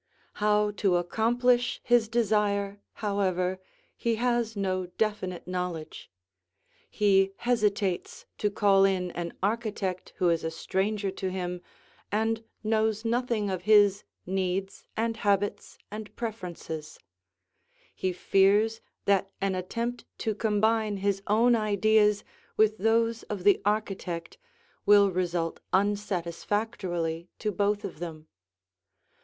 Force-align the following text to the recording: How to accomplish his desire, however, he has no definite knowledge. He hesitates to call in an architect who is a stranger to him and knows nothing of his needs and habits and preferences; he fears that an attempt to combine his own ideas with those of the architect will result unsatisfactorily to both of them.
How 0.41 0.71
to 0.77 0.95
accomplish 0.97 1.79
his 1.83 2.07
desire, 2.07 2.81
however, 3.05 3.59
he 3.95 4.15
has 4.15 4.55
no 4.55 4.87
definite 4.87 5.47
knowledge. 5.47 6.09
He 6.89 7.33
hesitates 7.37 8.25
to 8.39 8.49
call 8.49 8.83
in 8.83 9.11
an 9.11 9.33
architect 9.43 10.13
who 10.15 10.29
is 10.29 10.43
a 10.43 10.49
stranger 10.49 11.11
to 11.11 11.29
him 11.29 11.61
and 12.11 12.43
knows 12.63 13.05
nothing 13.05 13.51
of 13.51 13.61
his 13.61 14.03
needs 14.25 14.85
and 14.97 15.17
habits 15.17 15.77
and 15.91 16.15
preferences; 16.15 16.97
he 17.93 18.11
fears 18.11 18.81
that 19.05 19.29
an 19.39 19.53
attempt 19.53 20.05
to 20.17 20.33
combine 20.33 20.97
his 20.97 21.21
own 21.27 21.55
ideas 21.55 22.23
with 22.57 22.79
those 22.79 23.21
of 23.29 23.43
the 23.43 23.61
architect 23.65 24.39
will 24.83 25.11
result 25.11 25.59
unsatisfactorily 25.73 27.29
to 27.37 27.51
both 27.51 27.85
of 27.85 27.99
them. 27.99 28.25